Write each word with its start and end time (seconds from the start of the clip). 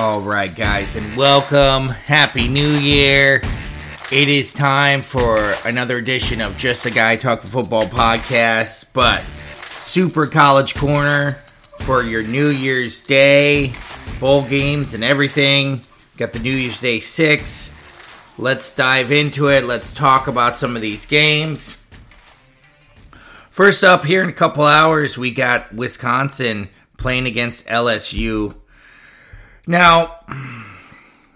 All 0.00 0.22
right, 0.22 0.56
guys, 0.56 0.96
and 0.96 1.14
welcome. 1.14 1.90
Happy 1.90 2.48
New 2.48 2.70
Year. 2.70 3.42
It 4.10 4.30
is 4.30 4.50
time 4.50 5.02
for 5.02 5.52
another 5.66 5.98
edition 5.98 6.40
of 6.40 6.56
Just 6.56 6.86
a 6.86 6.90
Guy 6.90 7.16
Talking 7.16 7.50
Football 7.50 7.84
podcast, 7.84 8.86
but 8.94 9.22
Super 9.68 10.26
College 10.26 10.74
Corner 10.74 11.42
for 11.80 12.02
your 12.02 12.22
New 12.22 12.48
Year's 12.48 13.02
Day, 13.02 13.74
bowl 14.18 14.42
games, 14.42 14.94
and 14.94 15.04
everything. 15.04 15.82
Got 16.16 16.32
the 16.32 16.38
New 16.38 16.56
Year's 16.56 16.80
Day 16.80 17.00
six. 17.00 17.70
Let's 18.38 18.74
dive 18.74 19.12
into 19.12 19.48
it. 19.48 19.64
Let's 19.64 19.92
talk 19.92 20.28
about 20.28 20.56
some 20.56 20.76
of 20.76 20.80
these 20.80 21.04
games. 21.04 21.76
First 23.50 23.84
up, 23.84 24.06
here 24.06 24.22
in 24.22 24.30
a 24.30 24.32
couple 24.32 24.64
hours, 24.64 25.18
we 25.18 25.30
got 25.30 25.74
Wisconsin 25.74 26.70
playing 26.96 27.26
against 27.26 27.66
LSU. 27.66 28.54
Now, 29.70 30.18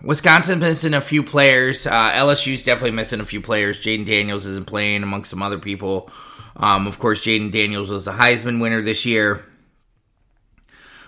Wisconsin 0.02 0.58
missing 0.58 0.92
a 0.92 1.00
few 1.00 1.22
players. 1.22 1.86
Uh, 1.86 2.10
LSU's 2.10 2.64
definitely 2.64 2.90
missing 2.90 3.20
a 3.20 3.24
few 3.24 3.40
players. 3.40 3.80
Jayden 3.80 4.04
Daniels 4.04 4.44
isn't 4.44 4.66
playing 4.66 5.04
among 5.04 5.22
some 5.22 5.40
other 5.40 5.60
people. 5.60 6.10
Um, 6.56 6.88
of 6.88 6.98
course, 6.98 7.20
Jayden 7.20 7.52
Daniels 7.52 7.90
was 7.90 8.06
the 8.06 8.10
Heisman 8.10 8.60
winner 8.60 8.82
this 8.82 9.06
year. 9.06 9.44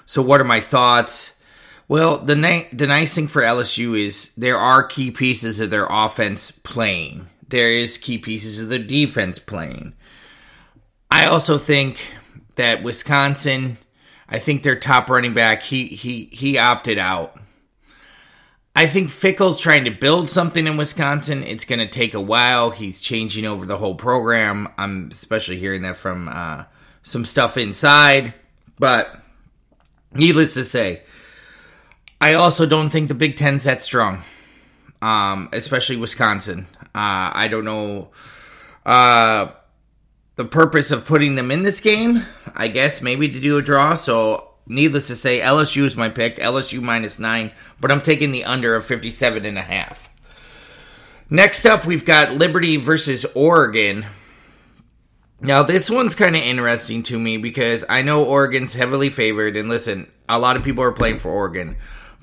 So, 0.04 0.22
what 0.22 0.40
are 0.40 0.44
my 0.44 0.60
thoughts? 0.60 1.34
Well, 1.88 2.18
the 2.18 2.36
ni- 2.36 2.68
the 2.72 2.86
nice 2.86 3.16
thing 3.16 3.26
for 3.26 3.42
LSU 3.42 3.98
is 3.98 4.32
there 4.36 4.56
are 4.56 4.84
key 4.84 5.10
pieces 5.10 5.60
of 5.60 5.70
their 5.70 5.88
offense 5.90 6.52
playing. 6.52 7.28
There 7.48 7.70
is 7.70 7.98
key 7.98 8.18
pieces 8.18 8.60
of 8.60 8.68
their 8.68 8.78
defense 8.78 9.40
playing. 9.40 9.94
I 11.10 11.26
also 11.26 11.58
think 11.58 11.98
that 12.54 12.84
Wisconsin 12.84 13.78
I 14.28 14.38
think 14.38 14.62
their 14.62 14.78
top 14.78 15.08
running 15.08 15.34
back 15.34 15.62
he 15.62 15.86
he 15.86 16.26
he 16.32 16.58
opted 16.58 16.98
out. 16.98 17.38
I 18.74 18.86
think 18.86 19.08
Fickell's 19.08 19.58
trying 19.58 19.84
to 19.86 19.90
build 19.90 20.28
something 20.28 20.66
in 20.66 20.76
Wisconsin. 20.76 21.42
It's 21.42 21.64
going 21.64 21.78
to 21.78 21.88
take 21.88 22.12
a 22.12 22.20
while. 22.20 22.70
He's 22.70 23.00
changing 23.00 23.46
over 23.46 23.64
the 23.64 23.78
whole 23.78 23.94
program. 23.94 24.68
I'm 24.76 25.08
especially 25.10 25.58
hearing 25.58 25.80
that 25.82 25.96
from 25.96 26.28
uh, 26.28 26.64
some 27.02 27.24
stuff 27.24 27.56
inside. 27.56 28.34
But 28.78 29.18
needless 30.12 30.52
to 30.54 30.64
say, 30.64 31.04
I 32.20 32.34
also 32.34 32.66
don't 32.66 32.90
think 32.90 33.08
the 33.08 33.14
Big 33.14 33.36
Ten's 33.36 33.64
that 33.64 33.82
strong, 33.82 34.22
um, 35.00 35.48
especially 35.54 35.96
Wisconsin. 35.96 36.66
Uh, 36.94 37.32
I 37.32 37.48
don't 37.50 37.64
know. 37.64 38.10
Uh, 38.84 39.52
the 40.36 40.44
purpose 40.44 40.90
of 40.90 41.06
putting 41.06 41.34
them 41.34 41.50
in 41.50 41.62
this 41.62 41.80
game, 41.80 42.24
I 42.54 42.68
guess, 42.68 43.02
maybe 43.02 43.28
to 43.28 43.40
do 43.40 43.56
a 43.56 43.62
draw. 43.62 43.94
So, 43.94 44.50
needless 44.66 45.08
to 45.08 45.16
say, 45.16 45.40
LSU 45.40 45.84
is 45.84 45.96
my 45.96 46.08
pick. 46.08 46.36
LSU 46.36 46.80
minus 46.82 47.18
nine, 47.18 47.52
but 47.80 47.90
I'm 47.90 48.02
taking 48.02 48.30
the 48.30 48.44
under 48.44 48.76
of 48.76 48.86
57 48.86 49.44
and 49.44 49.58
a 49.58 49.62
half. 49.62 50.10
Next 51.28 51.66
up, 51.66 51.84
we've 51.84 52.04
got 52.04 52.34
Liberty 52.34 52.76
versus 52.76 53.26
Oregon. 53.34 54.06
Now, 55.40 55.62
this 55.62 55.90
one's 55.90 56.14
kind 56.14 56.36
of 56.36 56.42
interesting 56.42 57.02
to 57.04 57.18
me 57.18 57.36
because 57.36 57.84
I 57.88 58.02
know 58.02 58.24
Oregon's 58.24 58.74
heavily 58.74 59.10
favored. 59.10 59.56
And 59.56 59.68
listen, 59.68 60.10
a 60.28 60.38
lot 60.38 60.56
of 60.56 60.62
people 60.62 60.84
are 60.84 60.92
playing 60.92 61.18
for 61.18 61.30
Oregon. 61.30 61.76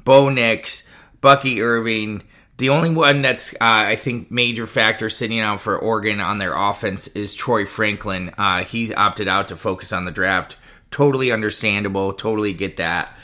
Bo 0.03 0.29
Nix, 0.29 0.85
Bucky 1.19 1.61
Irving, 1.61 2.23
the 2.57 2.69
only 2.69 2.89
one 2.89 3.21
that's, 3.21 3.53
uh, 3.53 3.57
I 3.61 3.95
think, 3.95 4.29
major 4.29 4.67
factor 4.67 5.09
sitting 5.09 5.39
out 5.39 5.59
for 5.59 5.77
Oregon 5.77 6.19
on 6.19 6.37
their 6.37 6.55
offense 6.55 7.07
is 7.07 7.33
Troy 7.33 7.65
Franklin. 7.65 8.31
Uh, 8.37 8.63
he's 8.63 8.93
opted 8.93 9.27
out 9.27 9.47
to 9.47 9.55
focus 9.55 9.91
on 9.91 10.05
the 10.05 10.11
draft. 10.11 10.57
Totally 10.91 11.31
understandable. 11.31 12.13
Totally 12.13 12.53
get 12.53 12.77
that. 12.77 13.17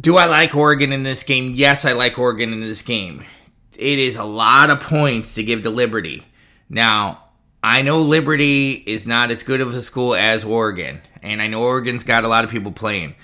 Do 0.00 0.16
I 0.16 0.24
like 0.24 0.54
Oregon 0.54 0.92
in 0.92 1.02
this 1.02 1.22
game? 1.22 1.52
Yes, 1.54 1.84
I 1.84 1.92
like 1.92 2.18
Oregon 2.18 2.54
in 2.54 2.60
this 2.60 2.80
game. 2.80 3.22
It 3.78 3.98
is 3.98 4.16
a 4.16 4.24
lot 4.24 4.70
of 4.70 4.80
points 4.80 5.34
to 5.34 5.42
give 5.42 5.62
to 5.64 5.70
Liberty. 5.70 6.24
Now, 6.70 7.24
I 7.62 7.82
know 7.82 8.00
Liberty 8.00 8.72
is 8.72 9.06
not 9.06 9.30
as 9.30 9.42
good 9.42 9.60
of 9.60 9.74
a 9.74 9.82
school 9.82 10.14
as 10.14 10.44
Oregon, 10.44 11.02
and 11.22 11.42
I 11.42 11.48
know 11.48 11.62
Oregon's 11.62 12.04
got 12.04 12.24
a 12.24 12.28
lot 12.28 12.44
of 12.44 12.50
people 12.50 12.72
playing. 12.72 13.14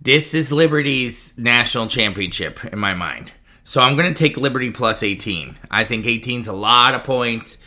This 0.00 0.34
is 0.34 0.52
Liberty's 0.52 1.34
national 1.36 1.88
championship 1.88 2.64
in 2.64 2.78
my 2.78 2.94
mind. 2.94 3.32
So 3.64 3.80
I'm 3.80 3.96
going 3.96 4.12
to 4.12 4.18
take 4.18 4.36
Liberty 4.36 4.70
plus 4.70 5.02
18. 5.02 5.58
I 5.70 5.84
think 5.84 6.04
18's 6.04 6.48
a 6.48 6.52
lot 6.52 6.94
of 6.94 7.04
points. 7.04 7.58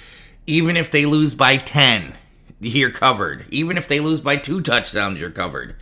Even 0.45 0.77
if 0.77 0.91
they 0.91 1.05
lose 1.05 1.33
by 1.33 1.57
10, 1.57 2.13
you're 2.59 2.91
covered. 2.91 3.45
Even 3.49 3.77
if 3.77 3.87
they 3.87 3.99
lose 3.99 4.21
by 4.21 4.35
two 4.35 4.61
touchdowns, 4.61 5.19
you're 5.19 5.31
covered. 5.31 5.75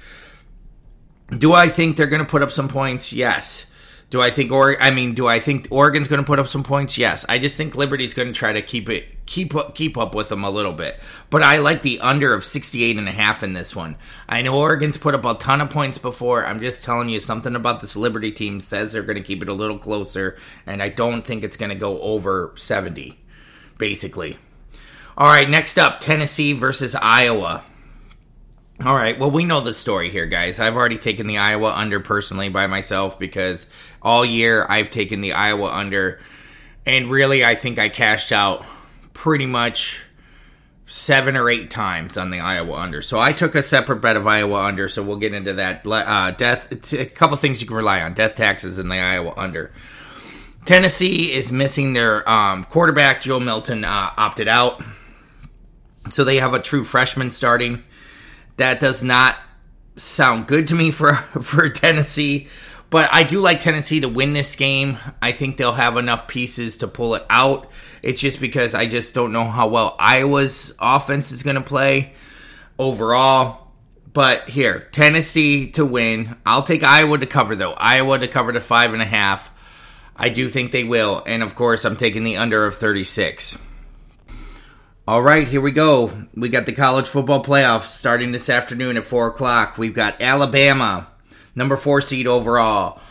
Do 1.38 1.53
I 1.53 1.69
think 1.69 1.97
they're 1.97 2.07
going 2.07 2.23
to 2.23 2.29
put 2.29 2.44
up 2.44 2.52
some 2.52 2.68
points? 2.68 3.12
Yes. 3.12 3.66
Do 4.13 4.22
I 4.22 4.29
think 4.29 4.51
or 4.51 4.79
I 4.79 4.91
mean, 4.91 5.16
do 5.16 5.25
I 5.25 5.40
think 5.40 5.69
Oregon's 5.72 6.07
going 6.07 6.22
to 6.22 6.24
put 6.24 6.38
up 6.38 6.47
some 6.47 6.62
points? 6.62 7.00
Yes. 7.00 7.25
I 7.28 7.40
just 7.40 7.57
think 7.57 7.74
Liberty's 7.74 8.13
going 8.13 8.28
to 8.28 8.31
try 8.31 8.53
to 8.53 8.62
keep 8.62 8.88
it 8.88 9.25
keep 9.25 9.56
up 9.56 9.74
keep 9.74 9.97
up 9.97 10.13
with 10.13 10.29
them 10.29 10.44
a 10.44 10.51
little 10.51 10.72
bit. 10.72 11.00
But 11.31 11.41
I 11.41 11.57
like 11.57 11.81
the 11.81 12.00
under 12.00 12.31
of 12.35 12.46
68 12.46 13.00
and 13.00 13.09
a 13.09 13.12
half 13.12 13.41
in 13.41 13.53
this 13.53 13.75
one. 13.75 13.96
I 14.29 14.44
know 14.44 14.59
Oregon's 14.59 14.97
put 14.97 15.16
up 15.16 15.25
a 15.25 15.34
ton 15.34 15.62
of 15.62 15.72
points 15.72 15.97
before. 15.97 16.46
I'm 16.46 16.59
just 16.59 16.84
telling 16.84 17.09
you 17.09 17.19
something 17.19 17.56
about 17.56 17.79
this 17.81 17.96
Liberty 17.96 18.31
team 18.31 18.62
says 18.62 18.94
they're 18.94 19.02
going 19.02 19.18
to 19.18 19.23
keep 19.23 19.41
it 19.41 19.50
a 19.50 19.53
little 19.53 19.79
closer 19.79 20.38
and 20.68 20.84
I 20.84 20.90
don't 20.90 21.25
think 21.25 21.44
it's 21.44 21.57
going 21.57 21.69
to 21.69 21.75
go 21.75 22.00
over 22.00 22.53
70 22.56 23.19
basically. 23.79 24.38
All 25.18 25.25
right, 25.25 25.50
next 25.50 25.79
up 25.79 26.00
Tennessee 26.00 26.53
versus 26.53 26.94
Iowa. 26.94 27.63
All 28.86 28.96
right. 28.96 29.18
Well, 29.18 29.32
we 29.32 29.46
know 29.46 29.62
the 29.62 29.74
story 29.74 30.10
here, 30.10 30.26
guys. 30.26 30.60
I've 30.60 30.76
already 30.76 30.98
taken 30.98 31.26
the 31.26 31.38
Iowa 31.38 31.72
under 31.74 32.02
personally 32.02 32.50
by 32.50 32.68
myself 32.68 33.18
because 33.18 33.70
all 34.02 34.26
year 34.26 34.66
I've 34.68 34.90
taken 34.90 35.22
the 35.22 35.32
Iowa 35.32 35.70
under. 35.70 36.20
And 36.86 37.10
really, 37.10 37.46
I 37.46 37.56
think 37.56 37.80
I 37.80 37.88
cashed 37.88 38.34
out 38.34 38.66
pretty 39.14 39.46
much 39.46 40.04
seven 40.86 41.38
or 41.38 41.50
eight 41.50 41.72
times 41.72 42.18
on 42.18 42.30
the 42.30 42.42
Iowa 42.42 42.74
under. 42.74 43.02
So 43.02 43.22
I 43.22 43.32
took 43.32 43.56
a 43.56 43.64
separate 43.64 44.02
bet 44.02 44.18
of 44.18 44.28
Iowa 44.28 44.66
under. 44.66 44.90
So 44.90 45.02
we'll 45.02 45.16
get 45.16 45.34
into 45.34 45.54
that. 45.54 45.88
Uh, 45.88 46.32
death. 46.32 46.94
A 46.94 47.06
couple 47.06 47.38
things 47.38 47.62
you 47.62 47.68
can 47.68 47.78
rely 47.78 48.02
on: 48.02 48.14
death 48.16 48.36
taxes 48.36 48.80
and 48.80 48.92
the 48.92 48.98
Iowa 48.98 49.34
under. 49.38 49.72
Tennessee 50.66 51.32
is 51.32 51.54
missing 51.54 51.94
their 51.94 52.28
um, 52.30 52.66
quarterback. 52.66 53.22
Joe 53.22 53.40
Milton 53.40 53.86
uh, 53.86 54.12
opted 54.18 54.50
out, 54.50 54.84
so 56.10 56.26
they 56.26 56.40
have 56.40 56.54
a 56.54 56.60
true 56.60 56.84
freshman 56.84 57.32
starting. 57.32 57.82
That 58.58 58.80
does 58.80 59.03
not 59.03 59.38
sound 59.96 60.47
good 60.47 60.68
to 60.69 60.75
me 60.75 60.91
for 60.91 61.14
for 61.41 61.69
Tennessee, 61.69 62.47
but 62.90 63.09
I 63.12 63.24
do 63.24 63.40
like 63.40 63.59
Tennessee 63.59 64.02
to 64.02 64.09
win 64.09 64.34
this 64.34 64.56
game. 64.56 64.97
I 65.22 65.31
think 65.31 65.58
they'll 65.58 65.74
have 65.74 65.97
enough 65.97 66.28
pieces 66.28 66.78
to 66.78 66.88
pull 66.88 67.16
it 67.16 67.25
out. 67.30 67.69
It's 68.02 68.22
just 68.22 68.40
because 68.40 68.75
I 68.75 68.86
just 68.86 69.14
don't 69.16 69.31
know 69.31 69.46
how 69.46 69.68
well 69.69 69.96
Iowa's 69.97 70.74
offense 70.80 71.31
is 71.31 71.44
going 71.44 71.56
to 71.56 71.62
play 71.62 72.14
overall. 72.78 73.59
But 74.12 74.47
here, 74.47 74.88
Tennessee 74.91 75.72
to 75.72 75.85
win. 75.85 76.35
I'll 76.46 76.62
take 76.62 76.84
Iowa 76.84 77.18
to 77.18 77.25
cover 77.25 77.56
though. 77.56 77.74
Iowa 77.74 78.20
to 78.20 78.28
cover 78.28 78.53
to 78.53 78.59
five 78.59 78.94
and 78.94 79.02
a 79.02 79.06
half. 79.06 79.52
I 80.16 80.30
do 80.30 80.47
think 80.47 80.72
they 80.72 80.84
will, 80.84 81.24
and 81.25 81.41
of 81.41 81.56
course, 81.56 81.85
I'm 81.85 81.97
taking 81.97 82.24
the 82.24 82.38
under 82.38 82.68
of 82.68 82.75
36. 82.75 83.58
All 85.06 85.22
right, 85.22 85.46
here 85.46 85.59
we 85.59 85.72
go. 85.72 86.14
We 86.34 86.47
got 86.47 86.66
the 86.66 86.72
college 86.72 87.09
football 87.09 87.44
playoffs 87.44 87.88
starting 87.88 88.31
this 88.31 88.50
afternoon 88.50 88.96
at 88.96 89.03
4 89.03 89.28
o'clock. 89.28 89.78
We've 89.78 89.94
got 89.94 90.22
Alabama, 90.22 91.08
number 91.53 91.75
four 91.75 92.00
seed 92.00 92.25
overall, 92.25 93.02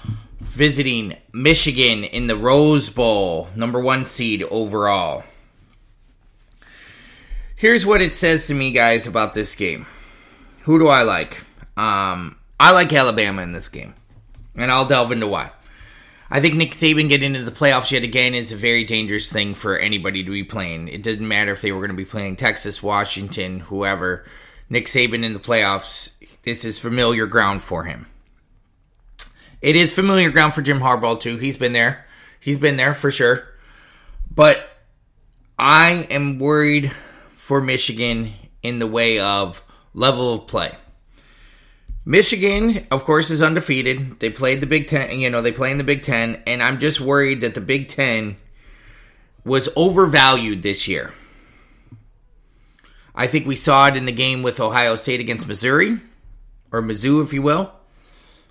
visiting 0.41 1.19
Michigan 1.35 2.05
in 2.05 2.29
the 2.29 2.37
Rose 2.37 2.89
Bowl, 2.89 3.49
number 3.55 3.79
one 3.79 4.07
seed 4.07 4.43
overall. 4.45 5.25
Here's 7.57 7.85
what 7.85 8.01
it 8.01 8.15
says 8.15 8.47
to 8.47 8.55
me, 8.55 8.73
guys, 8.73 9.07
about 9.07 9.35
this 9.35 9.55
game. 9.55 9.85
Who 10.63 10.79
do 10.79 10.89
I 10.89 11.03
like? 11.03 11.45
Um, 11.77 12.39
I 12.59 12.71
like 12.73 12.91
Alabama 12.91 13.43
in 13.43 13.53
this 13.53 13.69
game, 13.69 13.93
and 14.57 14.71
I'll 14.71 14.87
delve 14.87 15.13
into 15.13 15.27
why. 15.27 15.51
I 16.35 16.41
think 16.41 16.55
Nick 16.55 16.71
Saban 16.71 17.11
getting 17.11 17.35
into 17.35 17.45
the 17.45 17.51
playoffs 17.55 17.91
yet 17.91 18.05
again 18.05 18.33
is 18.33 18.53
a 18.53 18.57
very 18.57 18.85
dangerous 18.85 19.31
thing 19.31 19.53
for 19.53 19.77
anybody 19.77 20.25
to 20.25 20.31
be 20.31 20.43
playing. 20.43 20.89
It 20.89 21.03
didn't 21.03 21.29
matter 21.29 21.53
if 21.53 21.61
they 21.61 21.73
were 21.73 21.81
going 21.81 21.91
to 21.91 21.95
be 21.95 22.07
playing 22.07 22.37
Texas, 22.37 22.83
Washington, 22.83 23.61
whoever. 23.61 24.25
Nick 24.71 24.87
Saban 24.87 25.25
in 25.25 25.35
the 25.35 25.39
playoffs, 25.39 26.15
this 26.45 26.65
is 26.65 26.79
familiar 26.79 27.27
ground 27.27 27.63
for 27.63 27.85
him. 27.85 28.07
It 29.61 29.77
is 29.77 29.93
familiar 29.93 30.31
ground 30.31 30.55
for 30.55 30.63
Jim 30.63 30.81
Harbaugh 30.81 31.21
too. 31.21 31.37
He's 31.37 31.59
been 31.59 31.75
there. 31.75 32.07
He's 32.41 32.57
been 32.57 32.79
there 32.79 32.95
for 32.95 33.11
sure. 33.11 33.47
But 34.35 34.67
I 35.59 36.07
am 36.09 36.39
worried 36.39 36.93
for 37.37 37.61
Michigan 37.61 38.33
in 38.63 38.79
the 38.79 38.87
way 38.87 39.19
of 39.19 39.63
level 39.93 40.33
of 40.33 40.47
play. 40.47 40.79
Michigan, 42.05 42.87
of 42.91 43.05
course, 43.05 43.31
is 43.31 43.43
undefeated. 43.43 44.19
They 44.21 44.31
played 44.31 44.61
the 44.61 44.67
Big 44.67 44.89
Ten, 44.89 45.21
you 45.21 45.31
know, 45.31 45.41
they 45.41 45.53
play 45.53 45.71
in 45.71 45.79
the 45.79 45.85
Big 45.85 46.03
Ten, 46.03 46.43
and 46.47 46.63
I'm 46.63 46.81
just 46.81 47.01
worried 47.01 47.41
that 47.43 47.55
the 47.55 47.61
Big 47.61 47.89
Ten 47.89 48.37
was 49.45 49.69
overvalued 49.77 50.63
this 50.63 50.89
year. 50.89 51.13
I 53.15 53.27
think 53.27 53.47
we 53.47 53.57
saw 53.57 53.87
it 53.89 53.97
in 53.97 54.07
the 54.07 54.13
game 54.13 54.43
with 54.43 54.59
Ohio 54.59 54.97
State 54.97 55.21
against 55.21 55.47
Missouri, 55.47 56.01
or 56.73 56.83
Mizzou, 56.83 57.23
if 57.23 57.33
you 57.33 57.43
will. 57.43 57.73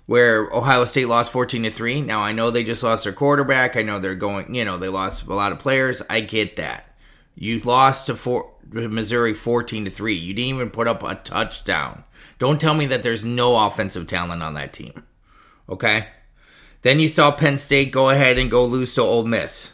where 0.06 0.48
Ohio 0.52 0.84
State 0.84 1.06
lost 1.06 1.32
14 1.32 1.62
to 1.64 1.70
3. 1.70 2.02
Now 2.02 2.20
I 2.20 2.32
know 2.32 2.50
they 2.50 2.64
just 2.64 2.82
lost 2.82 3.04
their 3.04 3.12
quarterback. 3.12 3.76
I 3.76 3.82
know 3.82 3.98
they're 3.98 4.14
going, 4.14 4.54
you 4.54 4.64
know, 4.64 4.76
they 4.76 4.88
lost 4.88 5.26
a 5.26 5.34
lot 5.34 5.52
of 5.52 5.58
players. 5.58 6.02
I 6.10 6.20
get 6.20 6.56
that. 6.56 6.94
You 7.34 7.58
lost 7.60 8.06
to 8.06 8.16
four, 8.16 8.52
Missouri 8.70 9.32
14 9.32 9.86
to 9.86 9.90
3. 9.90 10.14
You 10.14 10.34
didn't 10.34 10.54
even 10.54 10.70
put 10.70 10.88
up 10.88 11.02
a 11.02 11.14
touchdown. 11.14 12.04
Don't 12.42 12.60
tell 12.60 12.74
me 12.74 12.86
that 12.86 13.04
there's 13.04 13.22
no 13.22 13.66
offensive 13.66 14.08
talent 14.08 14.42
on 14.42 14.54
that 14.54 14.72
team. 14.72 15.04
Okay? 15.68 16.08
Then 16.80 16.98
you 16.98 17.06
saw 17.06 17.30
Penn 17.30 17.56
State 17.56 17.92
go 17.92 18.10
ahead 18.10 18.36
and 18.36 18.50
go 18.50 18.64
lose 18.64 18.96
to 18.96 19.02
Ole 19.02 19.22
Miss. 19.22 19.70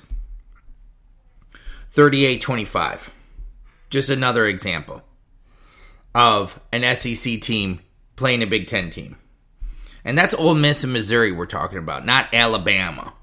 38 1.89 2.43
25. 2.43 3.11
Just 3.89 4.11
another 4.11 4.45
example 4.45 5.03
of 6.15 6.61
an 6.71 6.95
SEC 6.95 7.41
team 7.41 7.81
playing 8.17 8.43
a 8.43 8.47
Big 8.47 8.67
Ten 8.67 8.91
team. 8.91 9.17
And 10.05 10.19
that's 10.19 10.35
Ole 10.35 10.53
Miss 10.53 10.85
and 10.85 10.93
Missouri 10.93 11.33
we're 11.33 11.47
talking 11.47 11.79
about, 11.79 12.05
not 12.05 12.35
Alabama. 12.35 13.15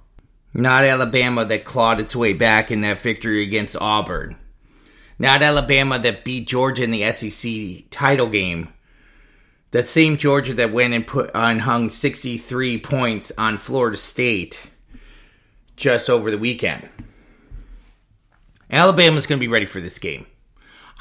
Not 0.56 0.86
Alabama 0.86 1.46
that 1.46 1.66
clawed 1.66 2.00
its 2.00 2.16
way 2.16 2.34
back 2.34 2.72
in 2.72 2.82
that 2.82 2.98
victory 2.98 3.44
against 3.44 3.78
Auburn. 3.80 4.38
Not 5.20 5.44
Alabama 5.44 6.00
that 6.00 6.24
beat 6.24 6.48
Georgia 6.48 6.84
in 6.84 6.90
the 6.90 7.12
SEC 7.12 7.92
title 7.92 8.28
game. 8.28 8.70
That 9.76 9.90
same 9.90 10.16
Georgia 10.16 10.54
that 10.54 10.72
went 10.72 10.94
and 10.94 11.06
put 11.06 11.32
and 11.36 11.60
hung 11.60 11.90
63 11.90 12.80
points 12.80 13.34
on 13.38 13.58
Florida 13.58 13.98
State 13.98 14.72
just 15.76 16.10
over 16.10 16.32
the 16.32 16.38
weekend. 16.38 16.88
Alabama's 18.72 19.28
going 19.28 19.38
to 19.38 19.46
be 19.46 19.52
ready 19.52 19.66
for 19.66 19.82
this 19.82 20.00
game. 20.00 20.28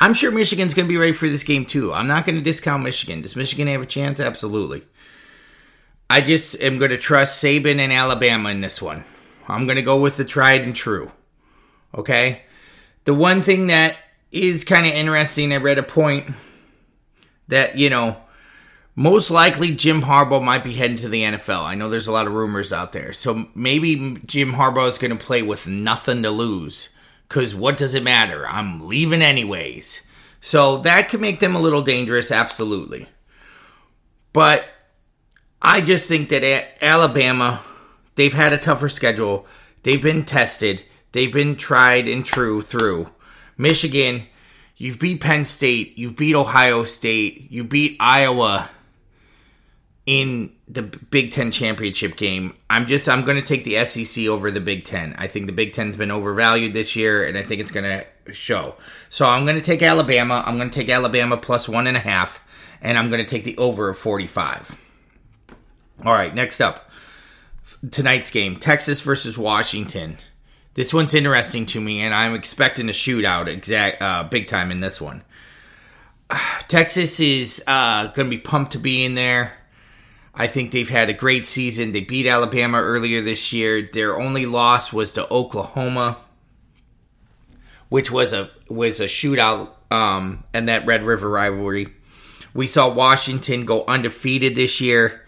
I'm 0.00 0.12
sure 0.12 0.32
Michigan's 0.32 0.74
going 0.74 0.88
to 0.88 0.92
be 0.92 0.96
ready 0.96 1.12
for 1.12 1.28
this 1.28 1.44
game 1.44 1.66
too. 1.66 1.92
I'm 1.92 2.08
not 2.08 2.26
going 2.26 2.34
to 2.34 2.42
discount 2.42 2.82
Michigan. 2.82 3.22
Does 3.22 3.36
Michigan 3.36 3.68
have 3.68 3.82
a 3.82 3.86
chance? 3.86 4.18
Absolutely. 4.18 4.82
I 6.10 6.20
just 6.20 6.60
am 6.60 6.78
going 6.78 6.90
to 6.90 6.98
trust 6.98 7.40
Saban 7.40 7.78
and 7.78 7.92
Alabama 7.92 8.48
in 8.48 8.60
this 8.60 8.82
one. 8.82 9.04
I'm 9.46 9.66
going 9.66 9.76
to 9.76 9.82
go 9.82 10.00
with 10.00 10.16
the 10.16 10.24
tried 10.24 10.62
and 10.62 10.74
true. 10.74 11.12
Okay? 11.94 12.42
The 13.04 13.14
one 13.14 13.40
thing 13.40 13.68
that 13.68 13.94
is 14.32 14.64
kind 14.64 14.84
of 14.84 14.94
interesting, 14.94 15.52
I 15.52 15.58
read 15.58 15.78
a 15.78 15.84
point 15.84 16.34
that, 17.46 17.78
you 17.78 17.88
know, 17.88 18.16
most 18.96 19.30
likely 19.30 19.74
Jim 19.74 20.02
Harbaugh 20.02 20.42
might 20.42 20.62
be 20.62 20.74
heading 20.74 20.96
to 20.98 21.08
the 21.08 21.22
NFL. 21.22 21.62
I 21.62 21.74
know 21.74 21.88
there's 21.88 22.06
a 22.06 22.12
lot 22.12 22.26
of 22.26 22.32
rumors 22.32 22.72
out 22.72 22.92
there. 22.92 23.12
So 23.12 23.48
maybe 23.54 24.16
Jim 24.24 24.52
Harbaugh 24.52 24.88
is 24.88 24.98
going 24.98 25.16
to 25.16 25.24
play 25.24 25.42
with 25.42 25.66
nothing 25.66 26.22
to 26.22 26.30
lose. 26.30 26.90
Because 27.28 27.54
what 27.54 27.76
does 27.76 27.94
it 27.94 28.04
matter? 28.04 28.46
I'm 28.46 28.86
leaving 28.86 29.22
anyways. 29.22 30.02
So 30.40 30.78
that 30.78 31.08
could 31.08 31.20
make 31.20 31.40
them 31.40 31.56
a 31.56 31.60
little 31.60 31.82
dangerous, 31.82 32.30
absolutely. 32.30 33.08
But 34.32 34.66
I 35.60 35.80
just 35.80 36.06
think 36.06 36.28
that 36.28 36.82
Alabama, 36.82 37.64
they've 38.14 38.34
had 38.34 38.52
a 38.52 38.58
tougher 38.58 38.88
schedule. 38.88 39.46
They've 39.82 40.02
been 40.02 40.24
tested. 40.24 40.84
They've 41.12 41.32
been 41.32 41.56
tried 41.56 42.06
and 42.06 42.24
true 42.24 42.62
through. 42.62 43.08
Michigan, 43.56 44.26
you've 44.76 44.98
beat 44.98 45.20
Penn 45.20 45.44
State. 45.44 45.98
You've 45.98 46.16
beat 46.16 46.34
Ohio 46.34 46.84
State. 46.84 47.50
You 47.50 47.64
beat 47.64 47.96
Iowa 47.98 48.68
in 50.06 50.52
the 50.68 50.82
Big 50.82 51.32
Ten 51.32 51.50
championship 51.50 52.16
game. 52.16 52.54
I'm 52.68 52.86
just 52.86 53.08
I'm 53.08 53.24
going 53.24 53.36
to 53.36 53.46
take 53.46 53.64
the 53.64 53.84
SEC 53.84 54.26
over 54.26 54.50
the 54.50 54.60
Big 54.60 54.84
Ten. 54.84 55.14
I 55.18 55.26
think 55.26 55.46
the 55.46 55.52
Big 55.52 55.72
Ten's 55.72 55.96
been 55.96 56.10
overvalued 56.10 56.74
this 56.74 56.94
year, 56.94 57.26
and 57.26 57.38
I 57.38 57.42
think 57.42 57.60
it's 57.60 57.70
going 57.70 57.84
to 57.84 58.32
show. 58.32 58.74
So 59.08 59.26
I'm 59.26 59.44
going 59.44 59.56
to 59.56 59.62
take 59.62 59.82
Alabama. 59.82 60.42
I'm 60.46 60.56
going 60.56 60.70
to 60.70 60.78
take 60.78 60.90
Alabama 60.90 61.36
plus 61.36 61.68
one 61.68 61.86
and 61.86 61.96
a 61.96 62.00
half, 62.00 62.42
and 62.82 62.98
I'm 62.98 63.08
going 63.08 63.24
to 63.24 63.28
take 63.28 63.44
the 63.44 63.56
over 63.56 63.88
of 63.88 63.98
45. 63.98 64.78
All 66.04 66.12
right, 66.12 66.34
next 66.34 66.60
up, 66.60 66.90
tonight's 67.90 68.30
game: 68.30 68.56
Texas 68.56 69.00
versus 69.00 69.38
Washington. 69.38 70.18
This 70.74 70.92
one's 70.92 71.14
interesting 71.14 71.66
to 71.66 71.80
me, 71.80 72.00
and 72.00 72.12
I'm 72.12 72.34
expecting 72.34 72.88
a 72.88 72.92
shootout, 72.92 73.46
exact 73.46 74.02
uh, 74.02 74.24
big 74.24 74.48
time 74.48 74.70
in 74.70 74.80
this 74.80 75.00
one. 75.00 75.22
Texas 76.68 77.20
is 77.20 77.62
uh, 77.66 78.08
going 78.08 78.28
to 78.28 78.36
be 78.36 78.38
pumped 78.38 78.72
to 78.72 78.78
be 78.78 79.04
in 79.04 79.14
there. 79.14 79.54
I 80.36 80.46
think 80.48 80.72
they've 80.72 80.88
had 80.88 81.08
a 81.08 81.14
great 81.14 81.46
season. 81.46 81.92
They 81.92 82.00
beat 82.00 82.26
Alabama 82.26 82.82
earlier 82.82 83.22
this 83.22 83.52
year. 83.52 83.88
Their 83.92 84.18
only 84.18 84.46
loss 84.46 84.92
was 84.92 85.12
to 85.12 85.32
Oklahoma, 85.32 86.18
which 87.88 88.10
was 88.10 88.32
a 88.32 88.50
was 88.68 88.98
a 88.98 89.04
shootout 89.04 89.70
um, 89.92 90.42
and 90.52 90.68
that 90.68 90.86
Red 90.86 91.04
River 91.04 91.28
rivalry. 91.28 91.88
We 92.52 92.66
saw 92.66 92.88
Washington 92.88 93.64
go 93.64 93.84
undefeated 93.86 94.56
this 94.56 94.80
year. 94.80 95.22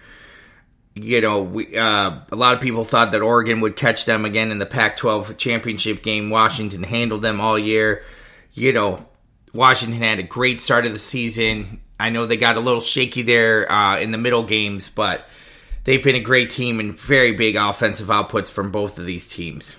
You 0.94 1.20
know, 1.20 1.42
we 1.42 1.76
uh, 1.76 2.20
a 2.32 2.36
lot 2.36 2.54
of 2.54 2.60
people 2.60 2.84
thought 2.84 3.12
that 3.12 3.22
Oregon 3.22 3.60
would 3.60 3.76
catch 3.76 4.06
them 4.06 4.24
again 4.24 4.50
in 4.50 4.58
the 4.58 4.66
Pac-12 4.66 5.36
championship 5.36 6.02
game. 6.02 6.30
Washington 6.30 6.82
handled 6.82 7.22
them 7.22 7.40
all 7.40 7.58
year. 7.58 8.02
You 8.54 8.72
know, 8.72 9.06
Washington 9.52 10.00
had 10.00 10.18
a 10.18 10.24
great 10.24 10.60
start 10.60 10.86
of 10.86 10.92
the 10.92 10.98
season. 10.98 11.80
I 11.98 12.10
know 12.10 12.26
they 12.26 12.36
got 12.36 12.56
a 12.56 12.60
little 12.60 12.80
shaky 12.80 13.22
there 13.22 13.70
uh, 13.70 13.98
in 13.98 14.10
the 14.10 14.18
middle 14.18 14.42
games, 14.42 14.88
but 14.88 15.28
they've 15.84 16.02
been 16.02 16.14
a 16.16 16.20
great 16.20 16.50
team 16.50 16.78
and 16.80 16.98
very 16.98 17.32
big 17.32 17.56
offensive 17.56 18.08
outputs 18.08 18.48
from 18.48 18.70
both 18.70 18.98
of 18.98 19.06
these 19.06 19.26
teams. 19.26 19.76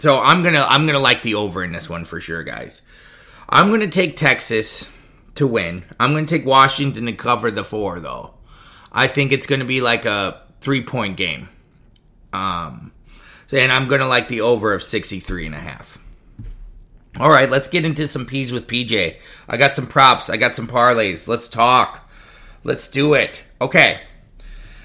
So 0.00 0.20
I'm 0.20 0.42
gonna 0.42 0.64
I'm 0.66 0.86
gonna 0.86 0.98
like 0.98 1.22
the 1.22 1.34
over 1.34 1.62
in 1.62 1.72
this 1.72 1.88
one 1.88 2.04
for 2.04 2.20
sure, 2.20 2.42
guys. 2.42 2.82
I'm 3.48 3.70
gonna 3.70 3.88
take 3.88 4.16
Texas 4.16 4.90
to 5.34 5.46
win. 5.46 5.84
I'm 6.00 6.14
gonna 6.14 6.26
take 6.26 6.46
Washington 6.46 7.06
to 7.06 7.12
cover 7.12 7.50
the 7.50 7.64
four 7.64 8.00
though. 8.00 8.34
I 8.90 9.08
think 9.08 9.30
it's 9.30 9.46
gonna 9.46 9.66
be 9.66 9.80
like 9.80 10.06
a 10.06 10.42
three 10.60 10.82
point 10.82 11.16
game. 11.16 11.48
Um, 12.32 12.92
and 13.52 13.70
I'm 13.70 13.88
gonna 13.88 14.08
like 14.08 14.28
the 14.28 14.40
over 14.40 14.72
of 14.72 14.82
63 14.82 15.46
and 15.46 15.54
a 15.54 15.58
half. 15.58 15.99
All 17.18 17.30
right, 17.30 17.50
let's 17.50 17.68
get 17.68 17.84
into 17.84 18.06
some 18.06 18.24
P's 18.24 18.52
with 18.52 18.66
PJ. 18.66 19.16
I 19.48 19.56
got 19.56 19.74
some 19.74 19.86
props, 19.86 20.30
I 20.30 20.36
got 20.36 20.54
some 20.54 20.68
parlays. 20.68 21.26
Let's 21.26 21.48
talk. 21.48 22.08
Let's 22.62 22.88
do 22.88 23.14
it. 23.14 23.44
Okay. 23.60 24.00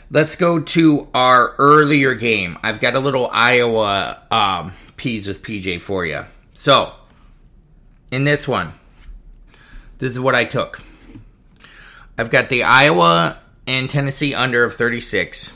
Let's 0.09 0.35
go 0.35 0.59
to 0.59 1.07
our 1.13 1.55
earlier 1.57 2.15
game. 2.15 2.57
I've 2.63 2.79
got 2.79 2.95
a 2.95 2.99
little 2.99 3.27
Iowa 3.31 4.21
um, 4.31 4.73
P's 4.97 5.27
with 5.27 5.41
PJ 5.41 5.81
for 5.81 6.05
you. 6.05 6.25
So, 6.53 6.93
in 8.11 8.23
this 8.23 8.47
one, 8.47 8.73
this 9.97 10.11
is 10.11 10.19
what 10.19 10.35
I 10.35 10.45
took. 10.45 10.81
I've 12.17 12.29
got 12.29 12.49
the 12.49 12.63
Iowa 12.63 13.39
and 13.67 13.89
Tennessee 13.89 14.33
under 14.33 14.63
of 14.63 14.75
36. 14.75 15.51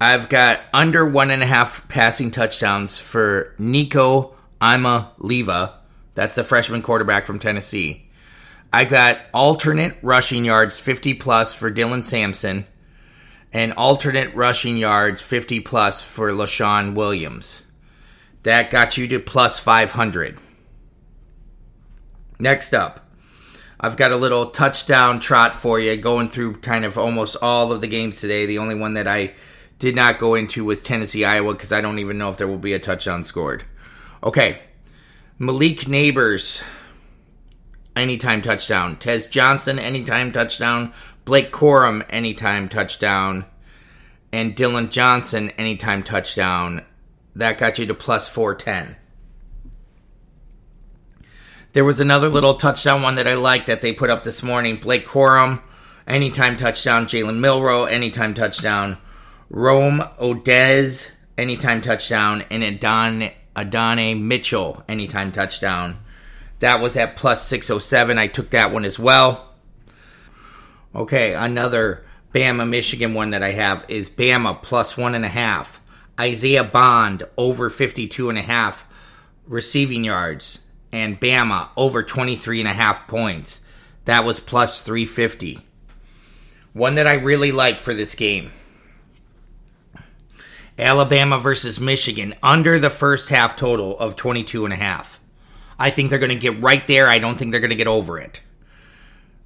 I've 0.00 0.28
got 0.28 0.60
under 0.72 1.06
one 1.06 1.30
and 1.30 1.42
a 1.42 1.46
half 1.46 1.86
passing 1.88 2.30
touchdowns 2.30 2.98
for 2.98 3.54
Nico 3.58 4.34
Iamaleava. 4.60 5.74
That's 6.14 6.36
the 6.36 6.44
freshman 6.44 6.82
quarterback 6.82 7.26
from 7.26 7.38
Tennessee. 7.38 8.08
I 8.72 8.84
got 8.84 9.20
alternate 9.32 9.96
rushing 10.02 10.44
yards 10.44 10.78
50 10.78 11.14
plus 11.14 11.54
for 11.54 11.70
Dylan 11.70 12.04
Sampson 12.04 12.66
and 13.52 13.72
alternate 13.74 14.34
rushing 14.34 14.76
yards 14.76 15.22
50 15.22 15.60
plus 15.60 16.02
for 16.02 16.30
Leshon 16.30 16.94
Williams. 16.94 17.62
That 18.42 18.70
got 18.70 18.96
you 18.96 19.08
to 19.08 19.20
plus 19.20 19.58
500. 19.58 20.38
Next 22.38 22.74
up, 22.74 23.08
I've 23.80 23.96
got 23.96 24.12
a 24.12 24.16
little 24.16 24.46
touchdown 24.50 25.20
trot 25.20 25.56
for 25.56 25.80
you 25.80 25.96
going 25.96 26.28
through 26.28 26.60
kind 26.60 26.84
of 26.84 26.98
almost 26.98 27.36
all 27.40 27.72
of 27.72 27.80
the 27.80 27.86
games 27.86 28.20
today. 28.20 28.44
The 28.46 28.58
only 28.58 28.74
one 28.74 28.94
that 28.94 29.08
I 29.08 29.34
did 29.78 29.96
not 29.96 30.18
go 30.18 30.34
into 30.34 30.64
was 30.64 30.82
Tennessee 30.82 31.24
Iowa 31.24 31.52
because 31.52 31.72
I 31.72 31.80
don't 31.80 32.00
even 32.00 32.18
know 32.18 32.30
if 32.30 32.36
there 32.36 32.48
will 32.48 32.58
be 32.58 32.74
a 32.74 32.78
touchdown 32.78 33.24
scored. 33.24 33.64
Okay. 34.22 34.60
Malik 35.38 35.82
Nabers, 35.82 36.64
anytime 37.94 38.42
touchdown. 38.42 38.96
Tez 38.96 39.28
Johnson, 39.28 39.78
anytime 39.78 40.32
touchdown. 40.32 40.92
Blake 41.24 41.52
Corum, 41.52 42.04
anytime 42.10 42.68
touchdown. 42.68 43.44
And 44.32 44.56
Dillon 44.56 44.90
Johnson, 44.90 45.50
anytime 45.50 46.02
touchdown. 46.02 46.84
That 47.36 47.58
got 47.58 47.78
you 47.78 47.86
to 47.86 47.94
plus 47.94 48.28
410. 48.28 48.96
There 51.72 51.84
was 51.84 52.00
another 52.00 52.28
little 52.28 52.54
touchdown 52.54 53.02
one 53.02 53.14
that 53.14 53.28
I 53.28 53.34
liked 53.34 53.68
that 53.68 53.82
they 53.82 53.92
put 53.92 54.10
up 54.10 54.24
this 54.24 54.42
morning. 54.42 54.76
Blake 54.76 55.06
Corum, 55.06 55.62
anytime 56.06 56.56
touchdown. 56.56 57.06
Jalen 57.06 57.38
Milroe, 57.38 57.84
anytime 57.84 58.34
touchdown. 58.34 58.98
Rome 59.50 60.00
Odez, 60.18 61.12
anytime 61.36 61.80
touchdown. 61.80 62.42
And 62.50 62.64
Adon 62.64 63.30
Adonai 63.58 64.14
Mitchell, 64.14 64.84
anytime 64.88 65.32
touchdown. 65.32 65.98
That 66.60 66.80
was 66.80 66.96
at 66.96 67.16
plus 67.16 67.44
607. 67.48 68.16
I 68.16 68.28
took 68.28 68.50
that 68.50 68.72
one 68.72 68.84
as 68.84 68.98
well. 68.98 69.52
Okay, 70.94 71.34
another 71.34 72.04
Bama 72.32 72.68
Michigan 72.68 73.14
one 73.14 73.30
that 73.30 73.42
I 73.42 73.50
have 73.50 73.84
is 73.88 74.08
Bama 74.08 74.62
plus 74.62 74.96
one 74.96 75.16
and 75.16 75.24
a 75.24 75.28
half. 75.28 75.80
Isaiah 76.20 76.62
Bond 76.62 77.24
over 77.36 77.68
52 77.68 78.28
and 78.28 78.38
a 78.38 78.42
half 78.42 78.86
receiving 79.46 80.04
yards. 80.04 80.60
And 80.92 81.20
Bama 81.20 81.68
over 81.76 82.02
23 82.02 82.60
and 82.60 82.68
a 82.68 82.72
half 82.72 83.08
points. 83.08 83.60
That 84.04 84.24
was 84.24 84.40
plus 84.40 84.82
350. 84.82 85.60
One 86.72 86.94
that 86.94 87.08
I 87.08 87.14
really 87.14 87.52
like 87.52 87.78
for 87.78 87.92
this 87.92 88.14
game 88.14 88.52
Alabama 90.78 91.38
versus 91.38 91.80
Michigan 91.80 92.34
under 92.42 92.78
the 92.78 92.90
first 92.90 93.30
half 93.30 93.56
total 93.56 93.98
of 93.98 94.16
22 94.16 94.64
and 94.64 94.72
a 94.72 94.76
half. 94.76 95.20
I 95.78 95.90
think 95.90 96.10
they're 96.10 96.18
going 96.18 96.30
to 96.30 96.34
get 96.34 96.60
right 96.60 96.86
there. 96.86 97.08
I 97.08 97.18
don't 97.18 97.38
think 97.38 97.50
they're 97.50 97.60
going 97.60 97.70
to 97.70 97.76
get 97.76 97.86
over 97.86 98.18
it. 98.18 98.40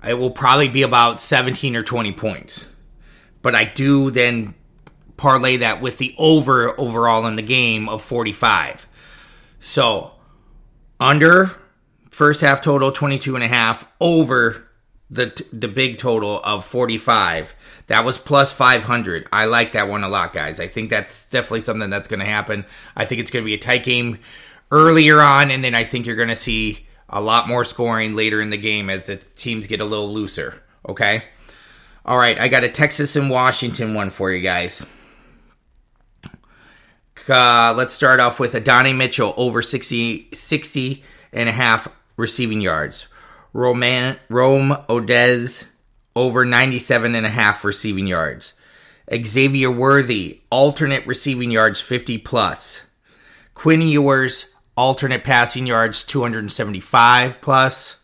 It 0.06 0.14
will 0.14 0.30
probably 0.30 0.68
be 0.68 0.82
about 0.82 1.20
17 1.20 1.76
or 1.76 1.82
20 1.82 2.12
points. 2.12 2.66
But 3.40 3.54
I 3.54 3.64
do 3.64 4.10
then 4.10 4.54
parlay 5.16 5.58
that 5.58 5.80
with 5.80 5.98
the 5.98 6.14
over 6.18 6.78
overall 6.80 7.26
in 7.26 7.36
the 7.36 7.42
game 7.42 7.88
of 7.88 8.02
45. 8.02 8.88
So, 9.60 10.12
under 10.98 11.50
first 12.10 12.40
half 12.40 12.60
total 12.60 12.92
22 12.92 13.34
and 13.34 13.44
a 13.44 13.48
half 13.48 13.86
over 14.00 14.68
the 15.12 15.44
the 15.52 15.68
big 15.68 15.98
total 15.98 16.40
of 16.42 16.64
45 16.64 17.54
that 17.88 18.04
was 18.04 18.16
plus 18.16 18.50
500 18.50 19.28
i 19.30 19.44
like 19.44 19.72
that 19.72 19.88
one 19.88 20.02
a 20.02 20.08
lot 20.08 20.32
guys. 20.32 20.58
I 20.58 20.66
think 20.68 20.88
that's 20.88 21.26
definitely 21.26 21.60
something 21.60 21.90
that's 21.90 22.08
going 22.08 22.20
to 22.20 22.26
happen. 22.26 22.64
I 22.96 23.04
think 23.04 23.20
it's 23.20 23.30
going 23.30 23.44
to 23.44 23.46
be 23.46 23.54
a 23.54 23.58
tight 23.58 23.84
game 23.84 24.18
earlier 24.70 25.20
on 25.20 25.50
and 25.50 25.62
then 25.62 25.74
i 25.74 25.84
think 25.84 26.06
you're 26.06 26.16
going 26.16 26.28
to 26.28 26.36
see 26.36 26.86
a 27.10 27.20
lot 27.20 27.46
more 27.46 27.62
scoring 27.62 28.14
later 28.14 28.40
in 28.40 28.48
the 28.48 28.56
game 28.56 28.88
as 28.88 29.06
the 29.06 29.16
teams 29.16 29.66
get 29.66 29.82
a 29.82 29.84
little 29.84 30.10
looser 30.10 30.62
okay? 30.88 31.24
All 32.06 32.16
right 32.16 32.38
i 32.38 32.48
got 32.48 32.64
a 32.64 32.70
texas 32.70 33.14
and 33.14 33.28
washington 33.28 33.92
one 33.94 34.10
for 34.10 34.32
you 34.32 34.40
guys. 34.40 34.84
Uh, 37.28 37.72
let's 37.76 37.94
start 37.94 38.18
off 38.18 38.40
with 38.40 38.54
Adonai 38.54 38.92
Mitchell 38.92 39.32
over 39.36 39.62
60, 39.62 40.30
60 40.32 41.04
and 41.32 41.48
a 41.48 41.52
half 41.52 41.86
receiving 42.16 42.60
yards. 42.60 43.06
Roman, 43.52 44.18
Rome 44.28 44.76
Odez 44.88 45.66
over 46.14 46.44
97 46.44 47.14
and 47.14 47.26
a 47.26 47.30
half 47.30 47.64
receiving 47.64 48.06
yards. 48.06 48.54
Xavier 49.12 49.70
Worthy, 49.70 50.40
alternate 50.50 51.06
receiving 51.06 51.50
yards 51.50 51.80
50 51.80 52.18
plus. 52.18 52.82
Quinn 53.54 53.82
Ewers, 53.82 54.46
alternate 54.76 55.24
passing 55.24 55.66
yards 55.66 56.04
275 56.04 57.40
plus. 57.40 57.98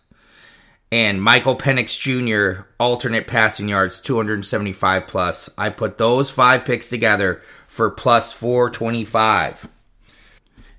And 0.91 1.23
Michael 1.23 1.57
Penix 1.57 1.99
Jr., 1.99 2.63
alternate 2.81 3.27
passing 3.27 3.69
yards 3.69 4.01
275 4.01 5.07
plus. 5.07 5.51
I 5.59 5.69
put 5.69 5.99
those 5.99 6.31
five 6.31 6.65
picks 6.65 6.89
together 6.89 7.43
for 7.67 7.91
plus 7.91 8.33
425. 8.33 9.69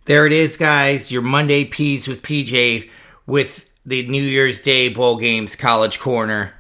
There 0.06 0.26
it 0.26 0.34
is, 0.34 0.58
guys. 0.58 1.12
Your 1.12 1.22
Monday 1.22 1.66
P's 1.66 2.08
with 2.08 2.24
PJ 2.24 2.90
with 3.28 3.69
the 3.90 4.08
New 4.08 4.22
Year's 4.22 4.62
Day 4.62 4.88
Bowl 4.90 5.18
Games 5.18 5.56
College 5.56 6.00
Corner. 6.00 6.54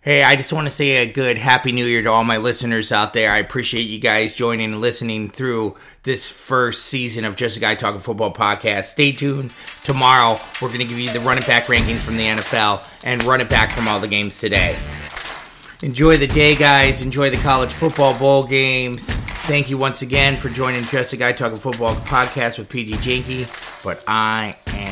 Hey, 0.00 0.22
I 0.22 0.36
just 0.36 0.52
want 0.52 0.66
to 0.66 0.70
say 0.70 0.98
a 0.98 1.06
good 1.06 1.36
Happy 1.36 1.72
New 1.72 1.86
Year 1.86 2.02
to 2.02 2.08
all 2.08 2.22
my 2.22 2.36
listeners 2.36 2.92
out 2.92 3.14
there. 3.14 3.32
I 3.32 3.38
appreciate 3.38 3.82
you 3.82 3.98
guys 3.98 4.32
joining 4.32 4.72
and 4.72 4.80
listening 4.80 5.28
through 5.28 5.76
this 6.04 6.30
first 6.30 6.84
season 6.84 7.24
of 7.24 7.34
Just 7.34 7.56
a 7.56 7.60
Guy 7.60 7.74
Talking 7.74 8.00
Football 8.00 8.32
podcast. 8.32 8.84
Stay 8.84 9.10
tuned. 9.10 9.52
Tomorrow, 9.82 10.38
we're 10.60 10.68
going 10.68 10.80
to 10.80 10.86
give 10.86 11.00
you 11.00 11.10
the 11.12 11.18
running 11.20 11.44
back 11.44 11.64
rankings 11.64 11.98
from 11.98 12.16
the 12.16 12.26
NFL 12.26 12.88
and 13.02 13.24
run 13.24 13.40
it 13.40 13.48
back 13.48 13.72
from 13.72 13.88
all 13.88 13.98
the 13.98 14.08
games 14.08 14.38
today. 14.38 14.78
Enjoy 15.82 16.16
the 16.16 16.28
day, 16.28 16.54
guys. 16.54 17.02
Enjoy 17.02 17.28
the 17.28 17.38
college 17.38 17.72
football 17.72 18.16
bowl 18.16 18.44
games. 18.46 19.04
Thank 19.46 19.68
you 19.68 19.78
once 19.78 20.02
again 20.02 20.36
for 20.36 20.48
joining 20.48 20.82
Just 20.84 21.12
a 21.12 21.16
Guy 21.16 21.32
Talking 21.32 21.58
Football 21.58 21.94
podcast 21.96 22.58
with 22.58 22.68
PJ 22.68 22.90
Janky. 22.98 23.82
But 23.82 24.04
I 24.06 24.54
am 24.68 24.91